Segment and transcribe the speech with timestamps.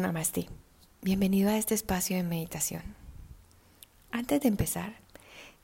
[0.00, 0.48] Namaste.
[1.02, 2.82] Bienvenido a este espacio de meditación.
[4.10, 4.96] Antes de empezar,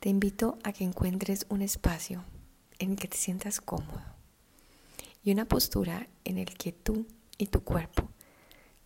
[0.01, 2.25] te invito a que encuentres un espacio
[2.79, 4.03] en el que te sientas cómodo
[5.25, 7.07] y una postura en el que tú
[7.39, 8.11] y tu cuerpo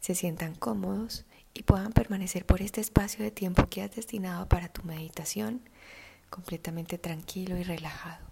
[0.01, 4.69] se sientan cómodos y puedan permanecer por este espacio de tiempo que has destinado para
[4.69, 5.69] tu meditación
[6.31, 8.25] completamente tranquilo y relajado.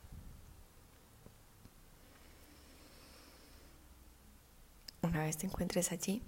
[5.02, 6.22] Una vez te encuentres allí,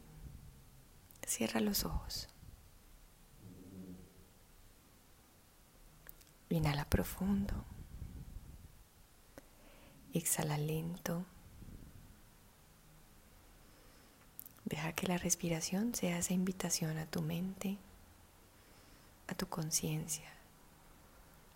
[1.27, 2.29] Cierra los ojos.
[6.51, 7.65] Inhala profundo.
[10.13, 11.25] Exhala lento.
[14.65, 17.79] Deja que la respiración sea esa invitación a tu mente,
[19.29, 20.31] a tu conciencia,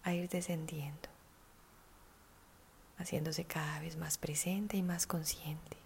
[0.02, 1.08] a ir descendiendo,
[2.98, 5.76] haciéndose cada vez más presente y más consciente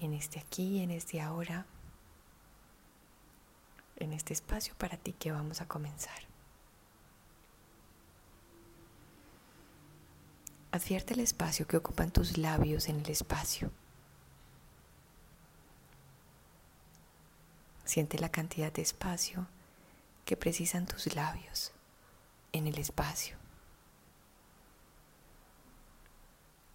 [0.00, 1.66] en este aquí, en este ahora
[3.98, 6.18] en este espacio para ti que vamos a comenzar.
[10.70, 13.70] Advierte el espacio que ocupan tus labios en el espacio.
[17.84, 19.46] Siente la cantidad de espacio
[20.26, 21.72] que precisan tus labios
[22.52, 23.36] en el espacio.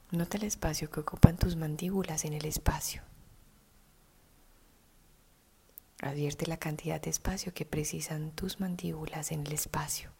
[0.09, 3.03] Nota el espacio que ocupan tus mandíbulas en el espacio.
[6.03, 10.11] Advierte la cantidad de espacio que precisan tus mandíbulas en el espacio.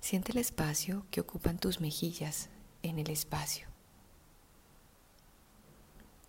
[0.00, 2.50] Siente el espacio que ocupan tus mejillas
[2.84, 3.66] en el espacio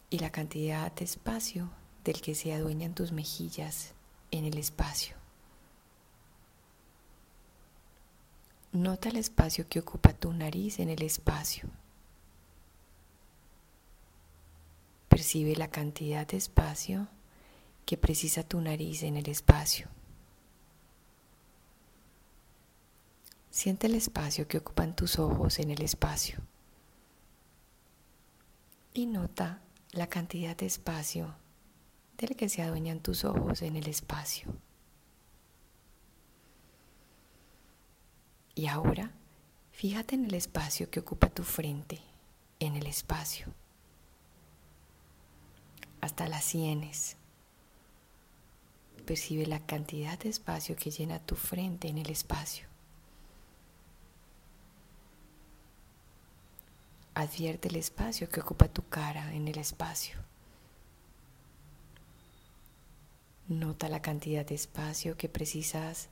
[0.10, 1.70] y la cantidad de espacio
[2.04, 3.94] del que se adueñan tus mejillas
[4.32, 5.16] en el espacio.
[8.72, 11.70] Nota el espacio que ocupa tu nariz en el espacio.
[15.14, 17.08] Percibe la cantidad de espacio
[17.86, 19.88] que precisa tu nariz en el espacio.
[23.52, 26.40] Siente el espacio que ocupan tus ojos en el espacio.
[28.92, 29.62] Y nota
[29.92, 31.36] la cantidad de espacio
[32.18, 34.52] del que se adueñan tus ojos en el espacio.
[38.56, 39.12] Y ahora,
[39.74, 42.02] fíjate en el espacio que ocupa tu frente
[42.60, 43.54] en el espacio
[46.04, 47.16] hasta las sienes.
[49.06, 52.68] Percibe la cantidad de espacio que llena tu frente en el espacio.
[57.14, 60.18] Advierte el espacio que ocupa tu cara en el espacio.
[63.48, 66.10] Nota la cantidad de espacio que precisas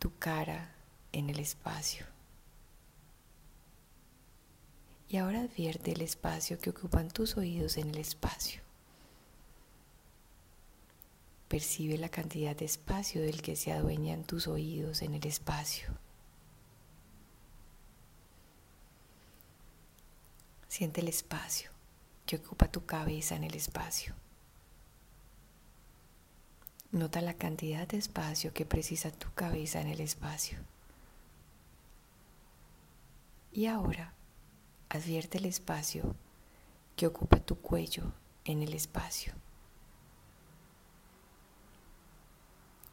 [0.00, 0.74] tu cara
[1.12, 2.13] en el espacio.
[5.14, 8.60] Y ahora advierte el espacio que ocupan tus oídos en el espacio.
[11.46, 15.86] Percibe la cantidad de espacio del que se adueñan tus oídos en el espacio.
[20.66, 21.70] Siente el espacio
[22.26, 24.16] que ocupa tu cabeza en el espacio.
[26.90, 30.58] Nota la cantidad de espacio que precisa tu cabeza en el espacio.
[33.52, 34.13] Y ahora
[34.94, 36.14] Advierte el espacio
[36.94, 38.12] que ocupa tu cuello
[38.44, 39.32] en el espacio.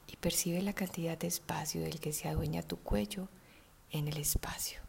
[0.07, 3.28] Y percibe la cantidad de espacio del que se adueña tu cuello
[3.91, 4.81] en el espacio.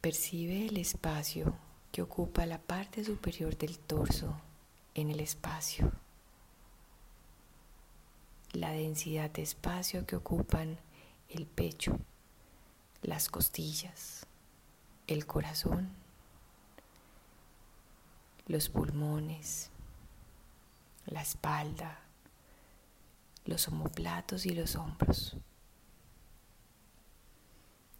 [0.00, 1.54] Percibe el espacio
[1.92, 4.40] que ocupa la parte superior del torso
[4.94, 5.92] en el espacio.
[8.52, 10.78] La densidad de espacio que ocupan
[11.28, 11.98] el pecho
[13.02, 14.26] las costillas,
[15.08, 15.90] el corazón,
[18.46, 19.70] los pulmones,
[21.06, 21.98] la espalda,
[23.44, 25.36] los omoplatos y los hombros.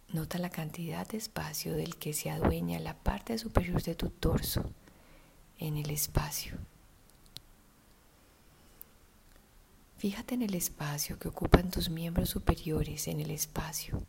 [0.07, 4.71] Nota la cantidad de espacio del que se adueña la parte superior de tu torso
[5.57, 6.57] en el espacio.
[9.97, 14.05] Fíjate en el espacio que ocupan tus miembros superiores en el espacio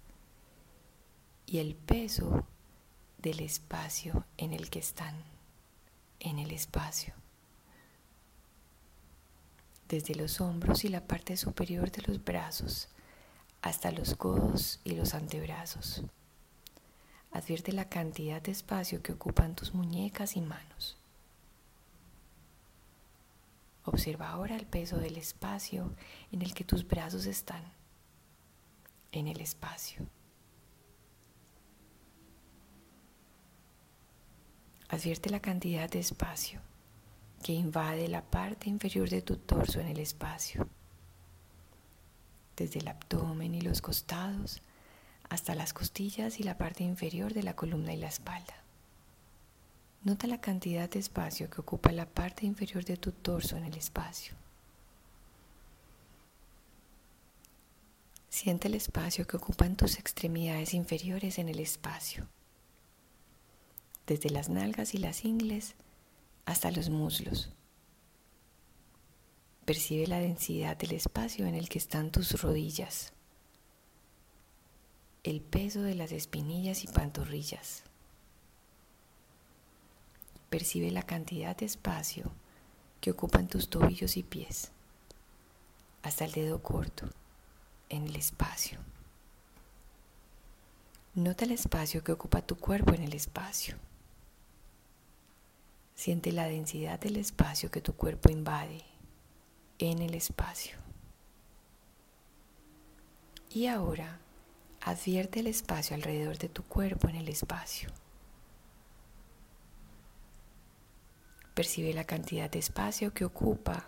[1.46, 2.46] y el peso
[3.18, 5.14] del espacio en el que están,
[6.20, 7.14] en el espacio.
[9.88, 12.88] Desde los hombros y la parte superior de los brazos
[13.62, 16.02] hasta los codos y los antebrazos.
[17.32, 20.96] Advierte la cantidad de espacio que ocupan tus muñecas y manos.
[23.84, 25.92] Observa ahora el peso del espacio
[26.30, 27.62] en el que tus brazos están,
[29.12, 30.06] en el espacio.
[34.88, 36.60] Advierte la cantidad de espacio
[37.42, 40.68] que invade la parte inferior de tu torso en el espacio,
[42.56, 44.62] desde el abdomen y los costados
[45.28, 48.54] hasta las costillas y la parte inferior de la columna y la espalda.
[50.04, 53.74] Nota la cantidad de espacio que ocupa la parte inferior de tu torso en el
[53.74, 54.34] espacio.
[58.28, 62.26] Siente el espacio que ocupan tus extremidades inferiores en el espacio,
[64.06, 65.74] desde las nalgas y las ingles
[66.46, 67.50] hasta los muslos.
[69.64, 73.12] Percibe la densidad del espacio en el que están tus rodillas,
[75.22, 77.82] el peso de las espinillas y pantorrillas.
[80.50, 82.30] Percibe la cantidad de espacio
[83.00, 84.70] que ocupan tus tobillos y pies,
[86.02, 87.08] hasta el dedo corto,
[87.88, 88.78] en el espacio.
[91.14, 93.76] Nota el espacio que ocupa tu cuerpo en el espacio.
[95.94, 98.82] Siente la densidad del espacio que tu cuerpo invade
[99.78, 100.76] en el espacio.
[103.50, 104.18] Y ahora
[104.80, 107.90] advierte el espacio alrededor de tu cuerpo en el espacio.
[111.54, 113.86] Percibe la cantidad de espacio que ocupa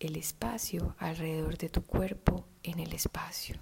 [0.00, 3.56] el espacio alrededor de tu cuerpo en el espacio.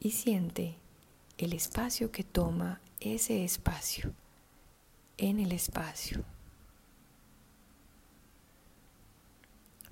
[0.00, 0.76] Y siente
[1.36, 4.14] el espacio que toma ese espacio
[5.20, 6.24] en el espacio.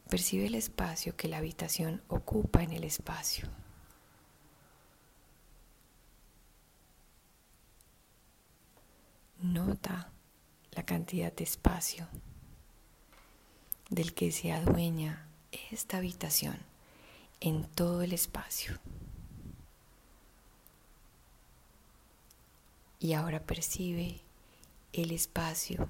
[0.09, 3.47] Percibe el espacio que la habitación ocupa en el espacio.
[9.43, 10.11] Nota
[10.73, 12.09] la cantidad de espacio
[13.91, 15.29] del que se adueña
[15.71, 16.57] esta habitación
[17.41, 18.79] en todo el espacio.
[22.99, 24.23] Y ahora percibe
[24.93, 25.89] el espacio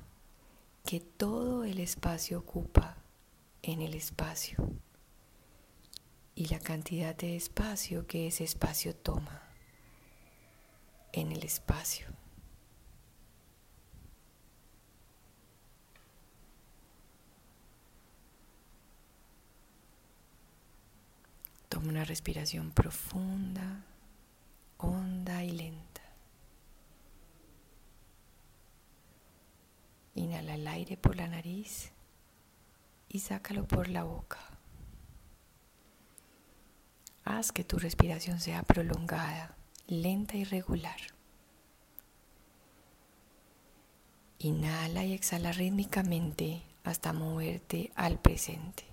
[0.84, 2.96] que todo el espacio ocupa
[3.62, 4.56] en el espacio
[6.34, 9.42] y la cantidad de espacio que ese espacio toma
[11.12, 12.06] en el espacio.
[21.68, 23.84] Toma una respiración profunda,
[24.78, 25.87] honda y lenta.
[30.38, 31.90] Inhala el aire por la nariz
[33.08, 34.38] y sácalo por la boca.
[37.24, 39.56] Haz que tu respiración sea prolongada,
[39.88, 41.00] lenta y regular.
[44.38, 48.84] Inhala y exhala rítmicamente hasta moverte al presente.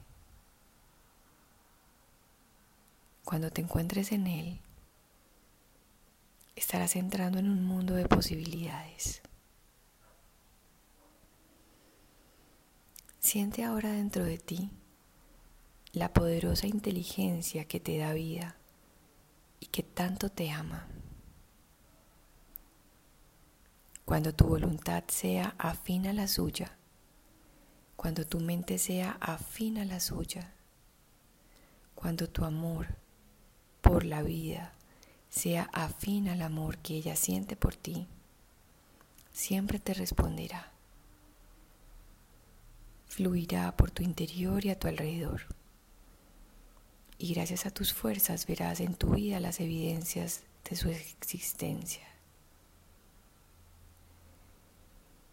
[3.23, 4.59] Cuando te encuentres en él,
[6.55, 9.21] estarás entrando en un mundo de posibilidades.
[13.25, 14.69] Siente ahora dentro de ti
[15.93, 18.55] la poderosa inteligencia que te da vida
[19.59, 20.85] y que tanto te ama.
[24.05, 26.77] Cuando tu voluntad sea afín a la suya,
[27.95, 30.53] cuando tu mente sea afín a la suya,
[31.95, 32.89] cuando tu amor
[33.81, 34.71] por la vida
[35.29, 38.07] sea afín al amor que ella siente por ti,
[39.33, 40.74] siempre te responderá
[43.15, 45.43] fluirá por tu interior y a tu alrededor.
[47.17, 52.05] Y gracias a tus fuerzas verás en tu vida las evidencias de su existencia.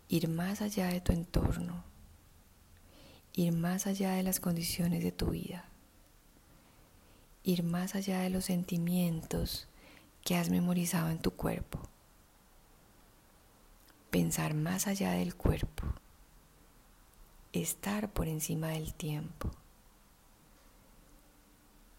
[0.08, 1.82] Ir más allá de tu entorno,
[3.32, 5.64] ir más allá de las condiciones de tu vida,
[7.42, 9.66] ir más allá de los sentimientos
[10.22, 11.80] que has memorizado en tu cuerpo,
[14.10, 15.92] pensar más allá del cuerpo
[17.52, 19.50] estar por encima del tiempo.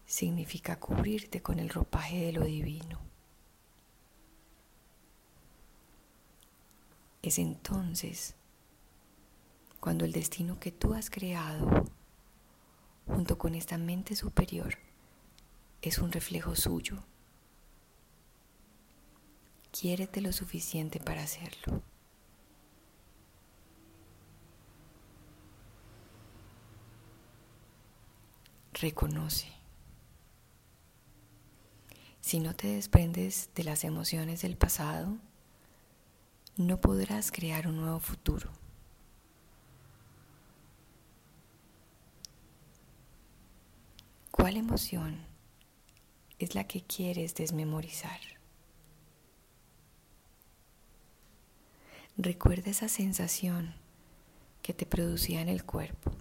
[0.06, 3.00] Significa cubrirte con el ropaje de lo divino.
[7.22, 8.34] Es entonces
[9.80, 11.84] cuando el destino que tú has creado
[13.06, 14.76] junto con esta mente superior
[15.82, 17.02] es un reflejo suyo.
[19.70, 21.82] Quiérete lo suficiente para hacerlo.
[28.74, 29.48] Reconoce.
[32.20, 35.16] Si no te desprendes de las emociones del pasado,
[36.56, 38.50] no podrás crear un nuevo futuro.
[44.30, 45.34] ¿Cuál emoción
[46.38, 48.20] es la que quieres desmemorizar.
[52.16, 53.74] Recuerda esa sensación
[54.62, 56.12] que te producía en el cuerpo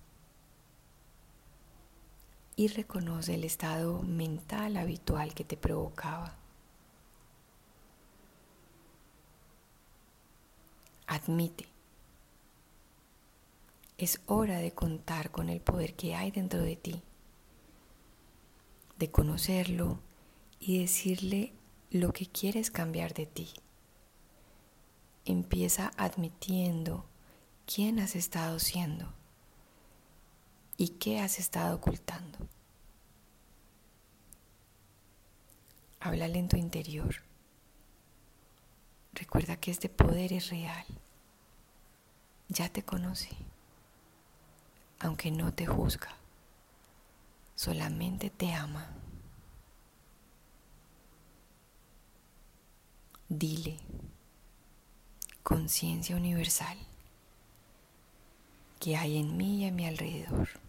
[2.55, 6.35] y reconoce el estado mental habitual que te provocaba.
[11.07, 11.67] Admite.
[13.97, 17.01] Es hora de contar con el poder que hay dentro de ti,
[18.97, 19.99] de conocerlo
[20.59, 21.53] y decirle
[21.91, 23.49] lo que quieres cambiar de ti.
[25.25, 27.05] Empieza admitiendo
[27.65, 29.13] quién has estado siendo
[30.83, 32.37] y qué has estado ocultando.
[36.01, 37.23] Háblale en tu interior.
[39.13, 40.85] Recuerda que este poder es real.
[42.49, 43.29] Ya te conoce,
[44.99, 46.13] aunque no te juzga,
[47.55, 48.89] solamente te ama.
[53.29, 53.79] Dile,
[55.43, 56.77] conciencia universal,
[58.81, 60.62] que hay en mí y a mi alrededor.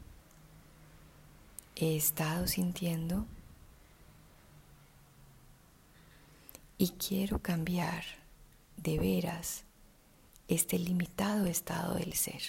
[1.76, 3.26] He estado sintiendo.
[6.78, 8.04] Y quiero cambiar
[8.76, 9.64] de veras
[10.48, 12.42] este limitado estado del ser.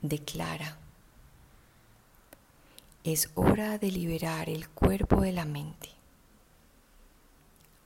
[0.00, 0.78] Declara,
[3.04, 5.90] es hora de liberar el cuerpo de la mente,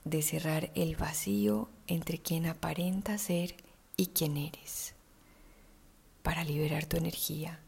[0.04, 3.65] de cerrar el vacío entre quien aparenta ser
[3.96, 4.94] y quien eres,
[6.22, 7.60] para liberar tu energía.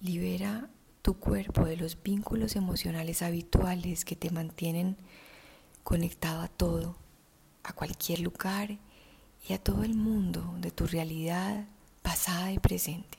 [0.00, 0.68] Libera
[1.02, 4.96] tu cuerpo de los vínculos emocionales habituales que te mantienen
[5.82, 6.96] conectado a todo,
[7.62, 8.78] a cualquier lugar
[9.48, 11.66] y a todo el mundo de tu realidad
[12.02, 13.18] pasada y presente.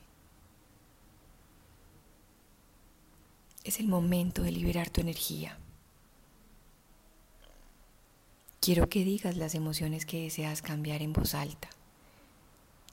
[3.64, 5.58] Es el momento de liberar tu energía.
[8.66, 11.70] Quiero que digas las emociones que deseas cambiar en voz alta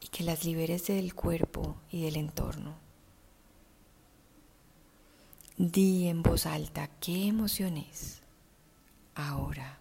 [0.03, 2.75] y que las liberes del cuerpo y del entorno.
[5.57, 8.21] Di en voz alta qué emociones
[9.15, 9.79] ahora.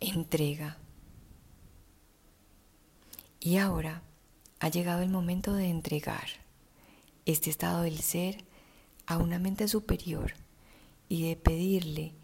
[0.00, 0.76] Entrega.
[3.40, 4.02] Y ahora
[4.60, 6.28] ha llegado el momento de entregar
[7.32, 8.42] este estado del ser
[9.06, 10.32] a una mente superior
[11.10, 12.14] y de pedirle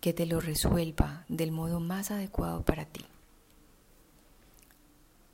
[0.00, 3.04] que te lo resuelva del modo más adecuado para ti.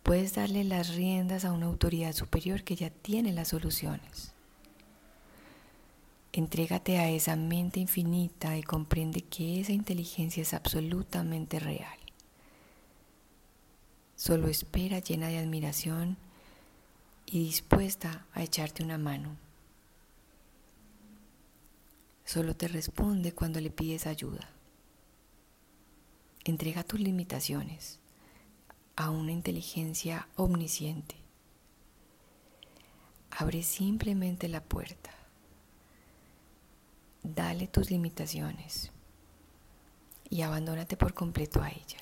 [0.03, 4.35] Puedes darle las riendas a una autoridad superior que ya tiene las soluciones.
[6.35, 11.99] Entrégate a esa mente infinita y comprende que esa inteligencia es absolutamente real.
[14.15, 16.19] Solo espera llena de admiración
[17.35, 19.37] y dispuesta a echarte una mano.
[22.25, 24.49] Solo te responde cuando le pides ayuda.
[26.45, 27.99] Entrega tus limitaciones
[28.95, 31.17] a una inteligencia omnisciente.
[33.33, 35.11] Abre simplemente la puerta.
[37.25, 38.93] Dale tus limitaciones
[40.31, 41.99] y abandónate por completo a ella.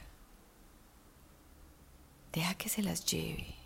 [2.34, 3.62] Deja que se las lleve.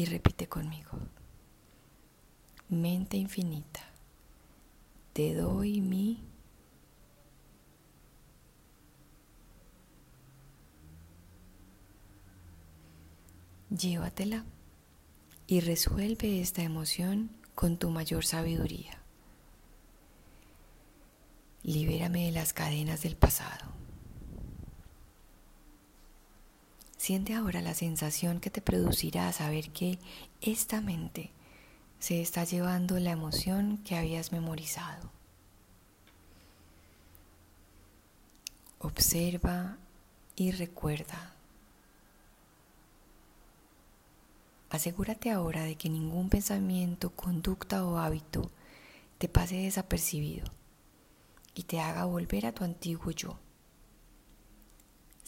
[0.00, 0.92] Y repite conmigo.
[2.70, 3.80] Mente infinita,
[5.12, 6.24] te doy mi
[13.68, 14.46] Llévatela
[15.46, 19.02] y resuelve esta emoción con tu mayor sabiduría.
[21.62, 23.79] Libérame de las cadenas del pasado.
[27.10, 29.98] Siente ahora la sensación que te producirá saber que
[30.40, 31.32] esta mente
[31.98, 35.10] se está llevando la emoción que habías memorizado.
[38.78, 39.76] Observa
[40.36, 41.34] y recuerda
[44.70, 48.52] Asegúrate ahora de que ningún pensamiento, conducta o hábito
[49.18, 50.44] te pase desapercibido
[51.56, 53.36] y te haga volver a tu antiguo yo.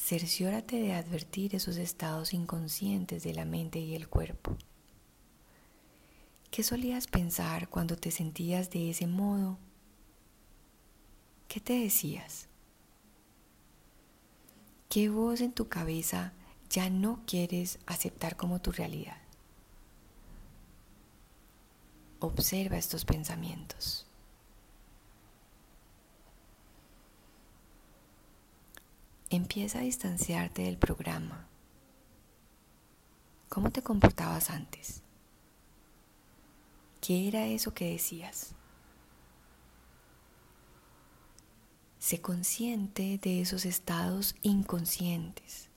[0.04, 4.56] Cerciórate de advertir esos estados inconscientes de la mente y el cuerpo.
[6.50, 9.58] ¿Qué solías pensar cuando te sentías de ese modo?
[11.46, 12.48] ¿Qué te decías?
[14.88, 16.32] ¿Qué voz en tu cabeza
[16.68, 19.18] ya no quieres aceptar como tu realidad?
[22.18, 24.01] observa estos pensamientos.
[29.32, 31.48] Empieza a distanciarte del programa.
[33.48, 35.00] ¿Cómo te comportabas antes?
[37.00, 38.54] ¿Qué era eso que decías?
[41.98, 45.70] Sé consciente de esos estados inconscientes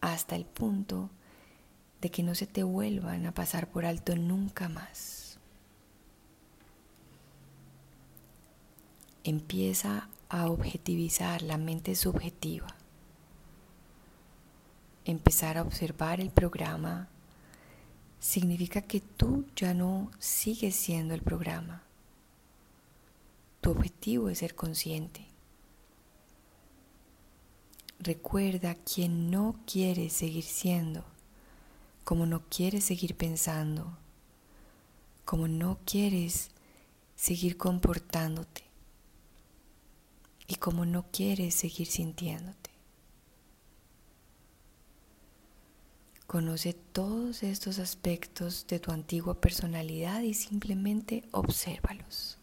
[0.00, 1.10] hasta el punto
[2.00, 5.38] de que no se te vuelvan a pasar por alto nunca más.
[9.24, 12.66] Empieza a objetivizar la mente subjetiva.
[15.04, 17.08] Empezar a observar el programa
[18.18, 21.84] significa que tú ya no sigues siendo el programa.
[23.60, 25.24] Tu objetivo es ser consciente.
[28.00, 31.04] Recuerda quien no quiere seguir siendo,
[32.02, 33.96] como no quieres seguir pensando,
[35.24, 36.50] como no quieres
[37.14, 38.63] seguir comportándote
[40.46, 42.70] y como no quieres seguir sintiéndote.
[46.26, 52.38] Conoce todos estos aspectos de tu antigua personalidad y simplemente obsérvalos.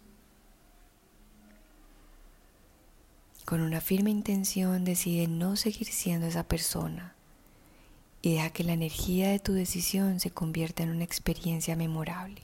[3.52, 7.16] con una firme intención decide no seguir siendo esa persona
[8.22, 12.44] y deja que la energía de tu decisión se convierta en una experiencia memorable.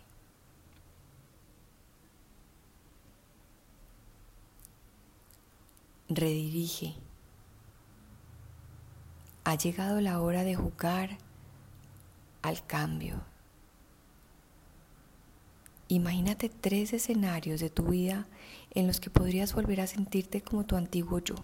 [6.10, 6.94] Redirige.
[9.44, 11.18] Ha llegado la hora de jugar
[12.42, 13.22] al cambio.
[15.90, 18.26] Imagínate tres escenarios de tu vida
[18.72, 21.36] en los que podrías volver a sentirte como tu antiguo yo.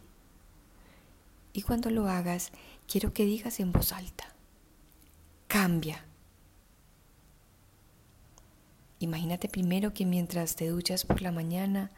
[1.53, 2.51] Y cuando lo hagas,
[2.87, 4.33] quiero que digas en voz alta,
[5.47, 6.05] cambia.
[8.99, 11.91] Imagínate primero que mientras te duchas por la mañana,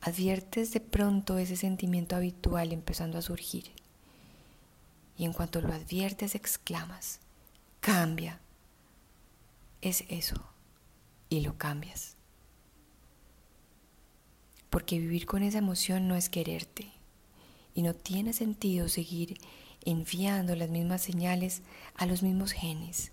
[0.00, 3.70] adviertes de pronto ese sentimiento habitual empezando a surgir.
[5.16, 7.20] Y en cuanto lo adviertes, exclamas,
[7.80, 8.40] cambia.
[9.82, 10.50] Es eso
[11.28, 12.16] y lo cambias.
[14.70, 16.90] Porque vivir con esa emoción no es quererte
[17.74, 19.38] y no tiene sentido seguir
[19.84, 21.62] enviando las mismas señales
[21.94, 23.12] a los mismos genes.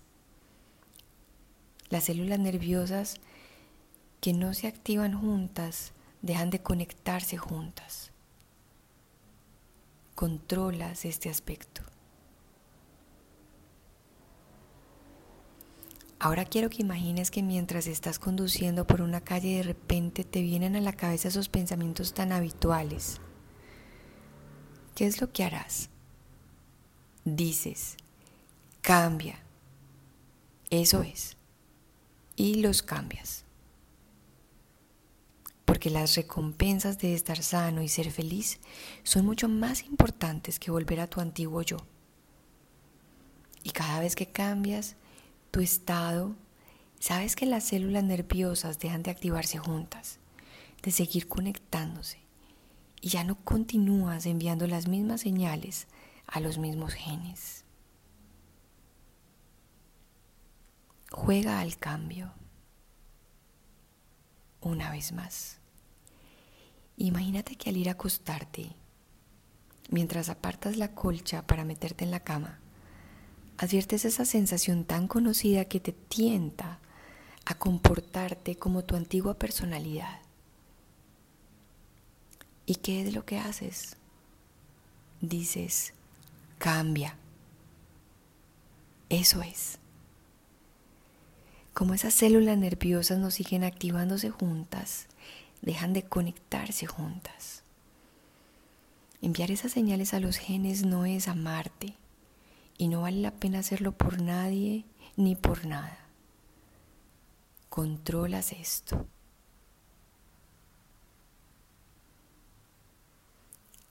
[1.90, 3.16] Las células nerviosas
[4.20, 8.12] que no se activan juntas dejan de conectarse juntas.
[10.14, 11.82] Controlas este aspecto.
[16.20, 20.74] Ahora quiero que imagines que mientras estás conduciendo por una calle de repente te vienen
[20.74, 23.20] a la cabeza esos pensamientos tan habituales.
[24.96, 25.90] ¿Qué es lo que harás?
[27.24, 27.96] Dices,
[28.80, 29.38] cambia.
[30.70, 31.36] Eso es.
[32.34, 33.44] Y los cambias.
[35.68, 38.58] Porque las recompensas de estar sano y ser feliz
[39.02, 41.76] son mucho más importantes que volver a tu antiguo yo.
[43.62, 44.96] Y cada vez que cambias,
[45.50, 46.34] tu estado,
[46.98, 50.20] sabes que las células nerviosas dejan de activarse juntas,
[50.82, 52.18] de seguir conectándose,
[53.02, 55.86] y ya no continúas enviando las mismas señales
[56.26, 57.66] a los mismos genes.
[61.10, 62.32] Juega al cambio.
[64.62, 65.57] Una vez más.
[66.98, 68.72] Imagínate que al ir a acostarte,
[69.88, 72.58] mientras apartas la colcha para meterte en la cama,
[73.56, 76.80] adviertes esa sensación tan conocida que te tienta
[77.44, 80.20] a comportarte como tu antigua personalidad.
[82.66, 83.96] ¿Y qué es lo que haces?
[85.20, 85.94] Dices,
[86.58, 87.16] cambia.
[89.08, 89.78] Eso es.
[91.74, 95.07] Como esas células nerviosas no siguen activándose juntas,
[95.62, 97.62] dejan de conectarse juntas.
[99.20, 101.96] Enviar esas señales a los genes no es amarte,
[102.78, 104.84] y no vale la pena hacerlo por nadie
[105.16, 105.98] ni por nada.
[107.68, 109.06] Controlas esto.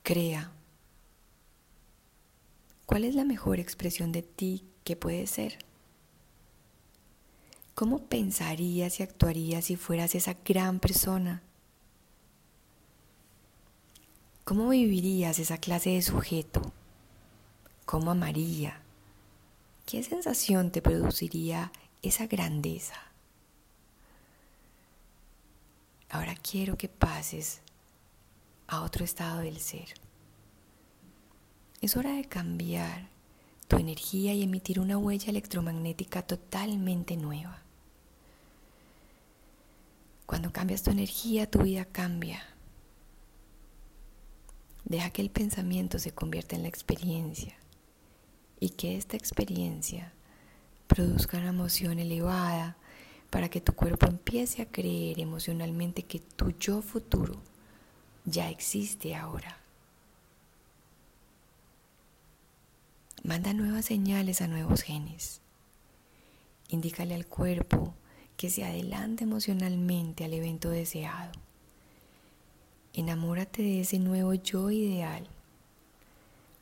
[0.02, 0.50] Crea.
[2.86, 5.58] ¿Cuál es la mejor expresión de ti que puede ser?
[7.74, 11.42] ¿Cómo pensarías y actuarías si fueras esa gran persona?
[14.48, 16.72] ¿Cómo vivirías esa clase de sujeto?
[17.84, 18.80] ¿Cómo amaría?
[19.84, 22.94] ¿Qué sensación te produciría esa grandeza?
[26.08, 27.60] Ahora quiero que pases
[28.68, 29.88] a otro estado del ser.
[31.82, 33.10] Es hora de cambiar
[33.66, 37.60] tu energía y emitir una huella electromagnética totalmente nueva.
[40.24, 42.57] Cuando cambias tu energía, tu vida cambia.
[44.88, 47.54] Deja que el pensamiento se convierta en la experiencia
[48.58, 50.14] y que esta experiencia
[50.86, 52.78] produzca una emoción elevada
[53.28, 57.34] para que tu cuerpo empiece a creer emocionalmente que tu yo futuro
[58.24, 59.58] ya existe ahora.
[63.22, 65.42] Manda nuevas señales a nuevos genes.
[66.70, 67.94] Indícale al cuerpo
[68.38, 71.32] que se adelante emocionalmente al evento deseado.
[72.98, 75.24] Enamórate de ese nuevo yo ideal.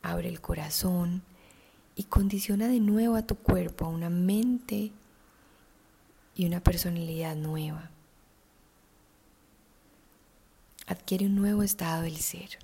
[0.03, 1.22] Abre el corazón
[1.94, 4.92] y condiciona de nuevo a tu cuerpo a una mente
[6.35, 7.88] y una personalidad nueva.
[10.87, 12.59] Adquiere un nuevo estado del ser.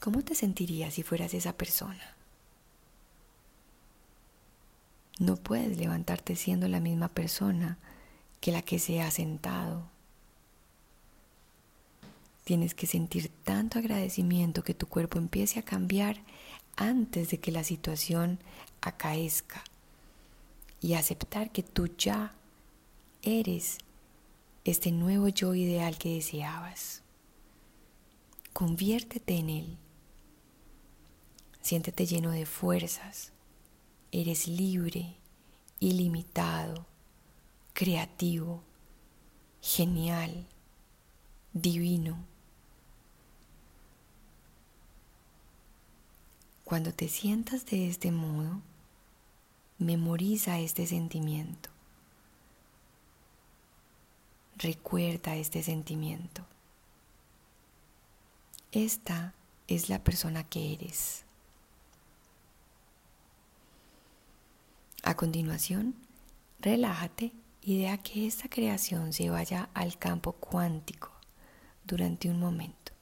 [0.00, 2.16] ¿Cómo te sentirías si fueras esa persona?
[5.18, 7.76] No puedes levantarte siendo la misma persona
[8.40, 9.97] que la que se ha sentado.
[12.48, 16.16] Tienes que sentir tanto agradecimiento que tu cuerpo empiece a cambiar
[16.76, 18.38] antes de que la situación
[18.80, 19.62] acaezca
[20.80, 22.32] y aceptar que tú ya
[23.20, 23.76] eres
[24.64, 27.02] este nuevo yo ideal que deseabas.
[28.54, 29.76] Conviértete en él.
[31.60, 33.30] Siéntete lleno de fuerzas,
[34.10, 35.16] Eres libre,
[35.80, 36.86] ilimitado,
[37.74, 38.62] creativo,
[39.60, 40.46] genial,
[41.52, 42.24] divino.
[46.68, 48.60] Cuando te sientas de este modo,
[49.78, 51.70] memoriza este sentimiento.
[54.58, 56.44] Recuerda este sentimiento.
[58.70, 59.32] Esta
[59.66, 61.24] es la persona que eres.
[65.04, 65.94] A continuación,
[66.60, 71.12] relájate y deja que esta creación se vaya al campo cuántico
[71.86, 72.92] durante un momento.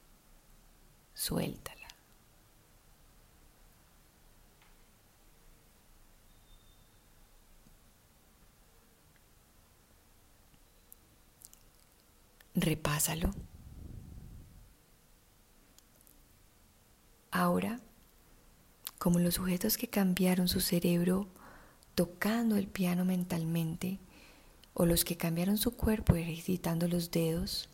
[1.14, 1.75] Suéltala.
[12.58, 13.34] Repásalo.
[17.30, 17.80] Ahora,
[18.98, 21.28] como los sujetos que cambiaron su cerebro
[21.94, 23.98] tocando el piano mentalmente,
[24.72, 27.68] o los que cambiaron su cuerpo ejercitando los dedos,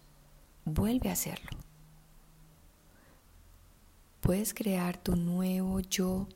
[0.65, 1.51] vuelve a hacerlo.
[4.21, 6.27] Puedes crear tu nuevo yo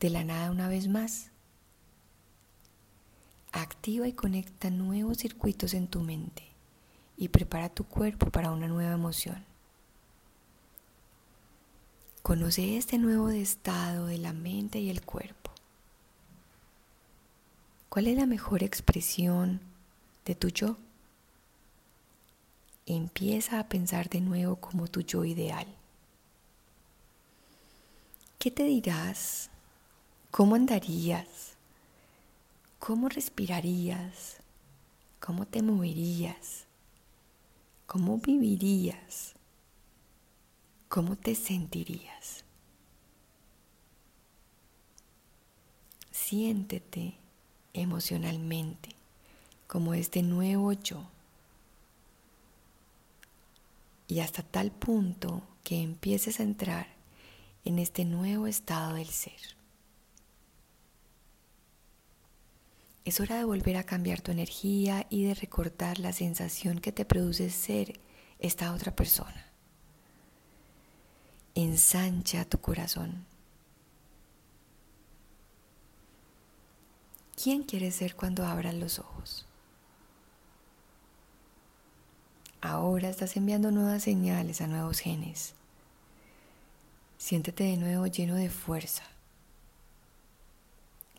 [0.00, 1.30] de la nada una vez más.
[3.52, 6.49] Activa y conecta nuevos circuitos en tu mente
[7.20, 9.44] y prepara tu cuerpo para una nueva emoción.
[12.22, 15.50] Conoce este nuevo estado de la mente y el cuerpo.
[17.90, 19.60] ¿Cuál es la mejor expresión
[20.24, 20.78] de tu yo?
[22.86, 25.66] Empieza a pensar de nuevo como tu yo ideal.
[28.38, 29.50] ¿Qué te dirás?
[30.30, 31.52] ¿Cómo andarías?
[32.78, 34.38] ¿Cómo respirarías?
[35.20, 36.69] ¿Cómo te moverías?
[37.92, 39.34] ¿Cómo vivirías?
[40.88, 42.44] ¿Cómo te sentirías?
[46.12, 47.16] Siéntete
[47.72, 48.90] emocionalmente,
[49.66, 51.02] como este nuevo yo.
[54.06, 56.86] Y hasta tal punto que empieces a entrar
[57.64, 59.59] en este nuevo estado del ser.
[63.04, 67.04] Es hora de volver a cambiar tu energía y de recordar la sensación que te
[67.04, 67.98] produce ser
[68.38, 69.46] esta otra persona.
[71.54, 73.26] Ensancha tu corazón
[77.42, 79.46] ¿Quién quieres ser cuando abras los ojos?
[82.60, 85.54] Ahora estás enviando nuevas señales a nuevos genes.
[87.16, 89.04] Siéntete de nuevo lleno de fuerza.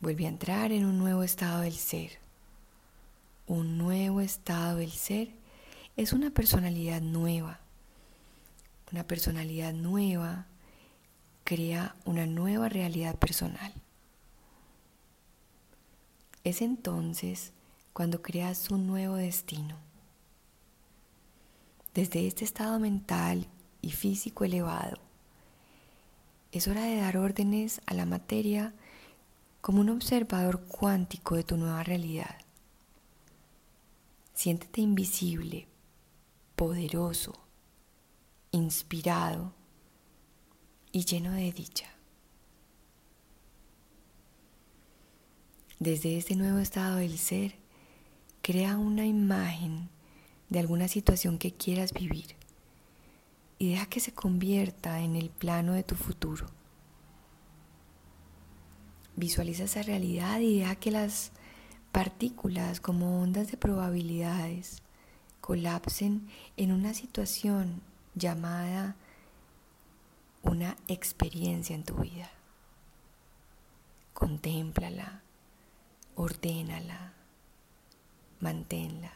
[0.01, 2.13] Vuelve a entrar en un nuevo estado del ser.
[3.45, 5.29] Un nuevo estado del ser
[5.95, 7.59] es una personalidad nueva.
[8.91, 10.47] Una personalidad nueva
[11.43, 13.71] crea una nueva realidad personal.
[16.43, 17.53] Es entonces
[17.93, 19.77] cuando creas un nuevo destino.
[21.93, 23.45] Desde este estado mental
[23.83, 24.97] y físico elevado,
[26.51, 28.73] es hora de dar órdenes a la materia
[29.61, 32.35] como un observador cuántico de tu nueva realidad.
[34.33, 35.67] Siéntete invisible,
[36.55, 37.39] poderoso,
[38.51, 39.53] inspirado
[40.91, 41.89] y lleno de dicha.
[45.79, 47.55] Desde este nuevo estado del ser,
[48.41, 49.89] crea una imagen
[50.49, 52.35] de alguna situación que quieras vivir
[53.57, 56.47] y deja que se convierta en el plano de tu futuro.
[59.15, 61.31] Visualiza esa realidad y deja que las
[61.91, 64.81] partículas como ondas de probabilidades
[65.41, 67.81] colapsen en una situación
[68.15, 68.95] llamada
[70.43, 72.29] una experiencia en tu vida.
[74.13, 75.21] Contémplala,
[76.15, 77.13] ordénala,
[78.39, 79.13] manténla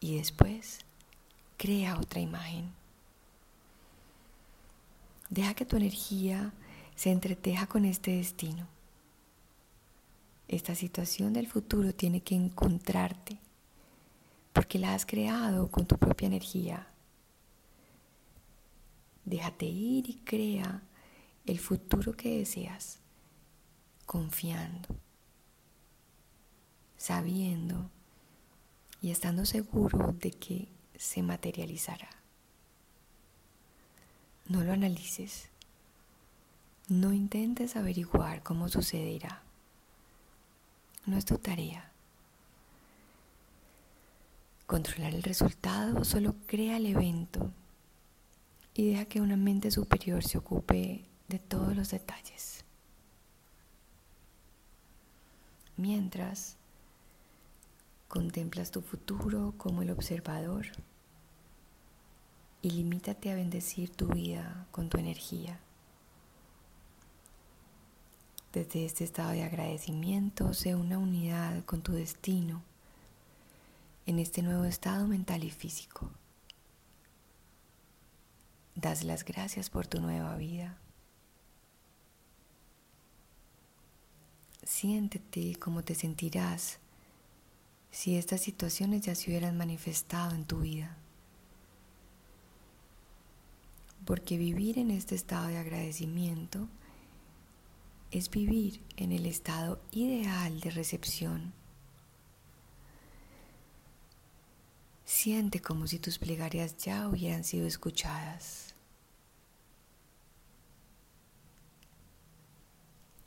[0.00, 0.80] y después
[1.56, 2.72] crea otra imagen.
[5.30, 6.52] Deja que tu energía
[6.98, 8.66] se entreteja con este destino.
[10.48, 13.38] Esta situación del futuro tiene que encontrarte
[14.52, 16.88] porque la has creado con tu propia energía.
[19.24, 20.82] Déjate ir y crea
[21.46, 22.98] el futuro que deseas,
[24.04, 24.88] confiando,
[26.96, 27.92] sabiendo
[29.00, 32.10] y estando seguro de que se materializará.
[34.48, 35.48] No lo analices.
[36.88, 39.42] No intentes averiguar cómo sucederá.
[41.04, 41.92] No es tu tarea.
[44.66, 47.50] Controlar el resultado solo crea el evento
[48.72, 52.64] y deja que una mente superior se ocupe de todos los detalles.
[55.76, 56.56] Mientras
[58.08, 60.64] contemplas tu futuro como el observador
[62.62, 65.60] y limítate a bendecir tu vida con tu energía.
[68.52, 72.62] Desde este estado de agradecimiento, sé una unidad con tu destino
[74.06, 76.10] en este nuevo estado mental y físico.
[78.74, 80.78] Das las gracias por tu nueva vida.
[84.62, 86.78] Siéntete como te sentirás
[87.90, 90.96] si estas situaciones ya se hubieran manifestado en tu vida.
[94.06, 96.66] Porque vivir en este estado de agradecimiento
[98.10, 101.52] es vivir en el estado ideal de recepción.
[105.04, 108.74] Siente como si tus plegarias ya hubieran sido escuchadas.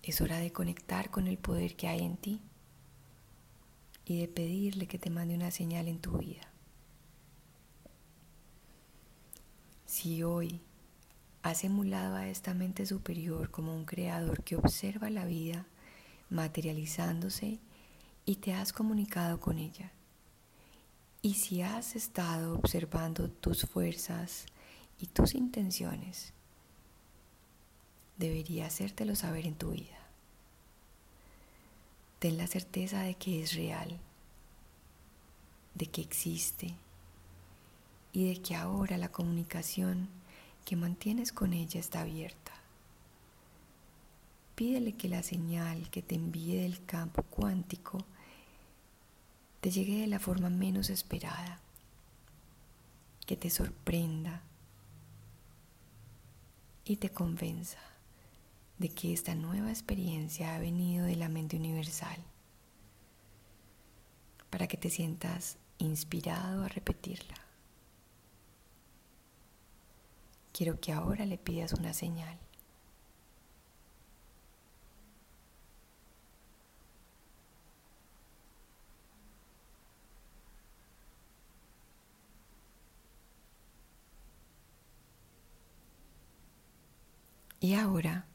[0.03, 2.41] Es hora de conectar con el poder que hay en ti
[4.05, 6.51] y de pedirle que te mande una señal en tu vida.
[9.85, 10.61] Si hoy
[11.43, 15.65] has emulado a esta mente superior como un creador que observa la vida
[16.29, 17.59] materializándose
[18.25, 19.91] y te has comunicado con ella,
[21.21, 24.45] y si has estado observando tus fuerzas
[24.99, 26.33] y tus intenciones,
[28.17, 29.97] debería hacértelo saber en tu vida.
[32.19, 33.99] Ten la certeza de que es real,
[35.73, 36.75] de que existe
[38.13, 40.07] y de que ahora la comunicación
[40.65, 42.51] que mantienes con ella está abierta.
[44.55, 48.05] Pídele que la señal que te envíe del campo cuántico
[49.59, 51.59] te llegue de la forma menos esperada,
[53.25, 54.41] que te sorprenda
[56.83, 57.79] y te convenza
[58.79, 62.17] de que esta nueva experiencia ha venido de la mente universal,
[64.49, 67.40] para que te sientas inspirado a repetirla.
[70.61, 72.37] Quiero que ahora le pidas una señal.
[87.59, 88.27] Y ahora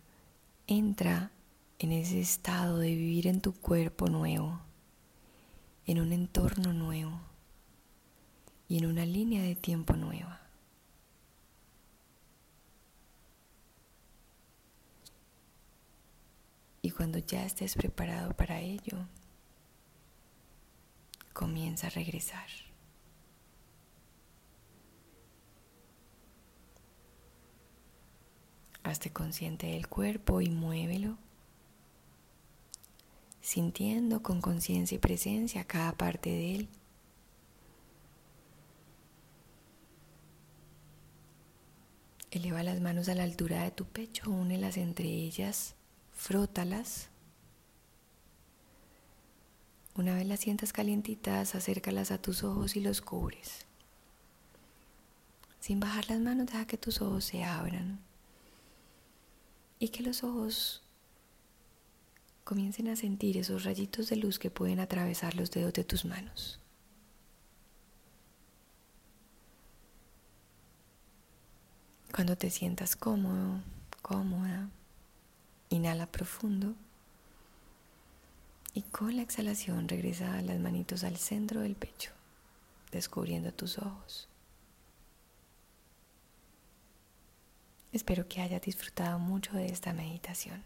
[0.67, 1.31] entra
[1.79, 4.59] en ese estado de vivir en tu cuerpo nuevo,
[5.87, 7.21] en un entorno nuevo
[8.67, 10.46] y en una línea de tiempo nueva.
[16.83, 19.07] Y cuando ya estés preparado para ello,
[21.33, 22.47] comienza a regresar.
[28.83, 31.19] Hazte consciente del cuerpo y muévelo,
[33.41, 36.69] sintiendo con conciencia y presencia cada parte de él.
[42.31, 45.75] Eleva las manos a la altura de tu pecho, únelas entre ellas,
[46.17, 47.09] frótalas.
[49.95, 53.67] Una vez las sientas calientitas, acércalas a tus ojos y los cubres.
[55.61, 58.01] Sin bajar las manos, deja que tus ojos se abran
[59.79, 60.83] y que los ojos
[62.45, 66.61] comiencen a sentir esos rayitos de luz que pueden atravesar los dedos de tus manos.
[72.15, 73.61] Cuando te sientas cómodo,
[74.01, 74.71] cómoda,
[75.71, 76.75] inhala profundo
[78.75, 82.13] y con la exhalación regresa las manitos al centro del pecho,
[82.93, 84.29] descubriendo tus ojos.
[87.93, 90.63] Espero que hayas disfrutado mucho de esta meditación.